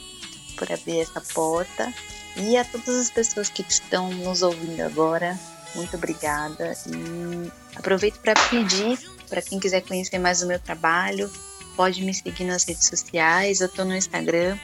[0.58, 1.94] por abrir essa porta
[2.36, 5.40] e a todas as pessoas que estão nos ouvindo agora.
[5.76, 9.00] Muito obrigada e aproveito para pedir
[9.30, 11.32] para quem quiser conhecer mais o meu trabalho,
[11.76, 13.62] pode me seguir nas redes sociais.
[13.62, 14.58] Eu estou no Instagram,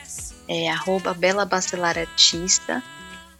[0.47, 0.67] é
[1.17, 2.83] @bela_bacelar_artista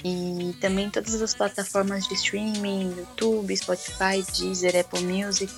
[0.04, 5.52] e também todas as plataformas de streaming, YouTube, Spotify, Deezer, Apple Music,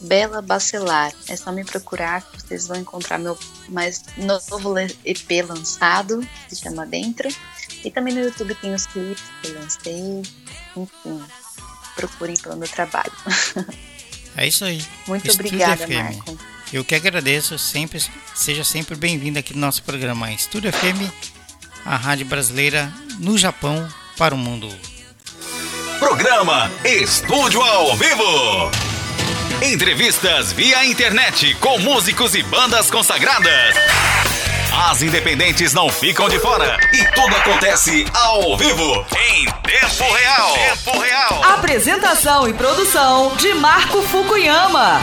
[0.00, 1.12] Bela Bacelar.
[1.28, 6.62] É só me procurar que vocês vão encontrar meu mais novo EP lançado, que se
[6.62, 7.28] chama Dentro.
[7.84, 10.22] E também no YouTube tem os clipes que eu lancei.
[10.76, 11.24] Enfim,
[11.94, 13.12] procurem pelo meu trabalho.
[14.38, 14.84] É isso aí.
[15.06, 15.92] Muito Estúdio obrigada, FM.
[15.94, 16.38] Marco.
[16.70, 18.04] Eu que agradeço, sempre,
[18.34, 21.35] seja sempre bem-vindo aqui no nosso programa Estúdio FM
[21.86, 24.68] a rádio brasileira no Japão para o mundo.
[25.98, 28.70] Programa Estúdio ao Vivo.
[29.62, 33.74] Entrevistas via internet com músicos e bandas consagradas.
[34.90, 40.52] As independentes não ficam de fora e tudo acontece ao vivo, em tempo real.
[40.52, 41.44] Tempo real.
[41.54, 45.00] Apresentação e produção de Marco Fukuyama.